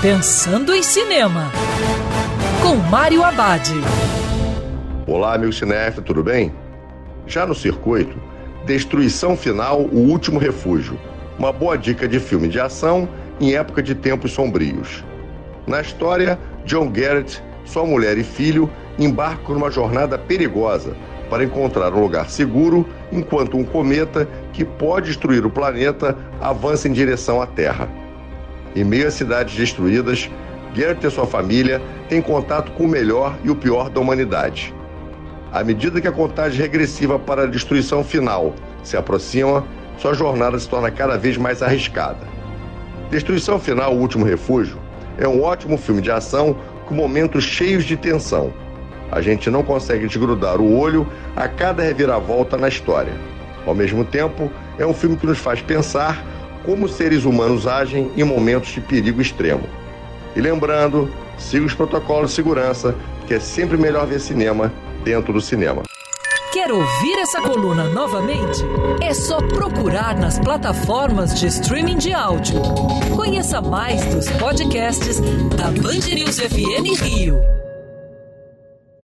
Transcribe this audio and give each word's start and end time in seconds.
Pensando 0.00 0.72
em 0.72 0.80
Cinema, 0.80 1.50
com 2.62 2.76
Mário 2.76 3.24
Abad. 3.24 3.68
Olá, 5.08 5.36
meu 5.36 5.52
cinéfilo, 5.52 6.04
tudo 6.04 6.22
bem? 6.22 6.52
Já 7.26 7.44
no 7.44 7.52
circuito, 7.52 8.16
Destruição 8.64 9.36
Final, 9.36 9.80
O 9.80 9.98
Último 9.98 10.38
Refúgio. 10.38 10.96
Uma 11.36 11.52
boa 11.52 11.76
dica 11.76 12.06
de 12.06 12.20
filme 12.20 12.46
de 12.46 12.60
ação 12.60 13.08
em 13.40 13.56
época 13.56 13.82
de 13.82 13.92
tempos 13.92 14.30
sombrios. 14.30 15.02
Na 15.66 15.80
história, 15.80 16.38
John 16.64 16.92
Garrett, 16.92 17.42
sua 17.64 17.84
mulher 17.84 18.16
e 18.18 18.22
filho 18.22 18.70
embarcam 19.00 19.56
numa 19.56 19.68
jornada 19.68 20.16
perigosa 20.16 20.96
para 21.28 21.42
encontrar 21.42 21.92
um 21.92 22.00
lugar 22.00 22.30
seguro 22.30 22.86
enquanto 23.10 23.56
um 23.56 23.64
cometa 23.64 24.28
que 24.52 24.64
pode 24.64 25.08
destruir 25.08 25.44
o 25.44 25.50
planeta 25.50 26.16
avança 26.40 26.86
em 26.86 26.92
direção 26.92 27.42
à 27.42 27.48
Terra. 27.48 27.88
Em 28.74 28.84
meio 28.84 29.08
a 29.08 29.10
cidades 29.10 29.56
destruídas, 29.56 30.30
Gert 30.74 31.02
e 31.02 31.10
sua 31.10 31.26
família 31.26 31.80
têm 32.08 32.20
contato 32.20 32.72
com 32.72 32.84
o 32.84 32.88
melhor 32.88 33.36
e 33.42 33.50
o 33.50 33.56
pior 33.56 33.90
da 33.90 34.00
humanidade. 34.00 34.74
À 35.52 35.64
medida 35.64 36.00
que 36.00 36.08
a 36.08 36.12
contagem 36.12 36.60
regressiva 36.60 37.18
para 37.18 37.42
a 37.42 37.46
destruição 37.46 38.04
final 38.04 38.54
se 38.82 38.96
aproxima, 38.96 39.64
sua 39.96 40.14
jornada 40.14 40.58
se 40.58 40.68
torna 40.68 40.90
cada 40.90 41.16
vez 41.16 41.36
mais 41.36 41.62
arriscada. 41.62 42.26
Destruição 43.10 43.58
Final, 43.58 43.94
O 43.94 44.00
Último 44.00 44.24
Refúgio 44.24 44.78
é 45.16 45.26
um 45.26 45.42
ótimo 45.42 45.78
filme 45.78 46.02
de 46.02 46.10
ação 46.10 46.56
com 46.84 46.94
momentos 46.94 47.42
cheios 47.42 47.84
de 47.84 47.96
tensão 47.96 48.52
a 49.10 49.20
gente 49.20 49.50
não 49.50 49.62
consegue 49.62 50.06
desgrudar 50.06 50.60
o 50.60 50.78
olho 50.78 51.06
a 51.34 51.48
cada 51.48 51.82
reviravolta 51.82 52.56
na 52.56 52.68
história. 52.68 53.12
Ao 53.66 53.74
mesmo 53.74 54.04
tempo, 54.04 54.50
é 54.78 54.86
um 54.86 54.94
filme 54.94 55.16
que 55.16 55.26
nos 55.26 55.38
faz 55.38 55.62
pensar 55.62 56.22
como 56.64 56.88
seres 56.88 57.24
humanos 57.24 57.66
agem 57.66 58.10
em 58.16 58.24
momentos 58.24 58.70
de 58.70 58.80
perigo 58.80 59.20
extremo. 59.20 59.64
E 60.36 60.40
lembrando, 60.40 61.10
siga 61.36 61.66
os 61.66 61.74
protocolos 61.74 62.30
de 62.30 62.36
segurança, 62.36 62.94
que 63.26 63.34
é 63.34 63.40
sempre 63.40 63.76
melhor 63.76 64.06
ver 64.06 64.20
cinema 64.20 64.72
dentro 65.04 65.32
do 65.32 65.40
cinema. 65.40 65.82
Quer 66.52 66.72
ouvir 66.72 67.18
essa 67.20 67.40
coluna 67.40 67.84
novamente? 67.84 68.64
É 69.02 69.12
só 69.12 69.38
procurar 69.38 70.16
nas 70.16 70.38
plataformas 70.38 71.38
de 71.38 71.46
streaming 71.46 71.98
de 71.98 72.12
áudio. 72.12 72.60
Conheça 73.14 73.60
mais 73.60 74.04
dos 74.06 74.28
podcasts 74.30 75.20
da 75.56 75.70
Band 75.70 76.14
News 76.14 76.40
FM 76.40 77.00
Rio. 77.02 77.57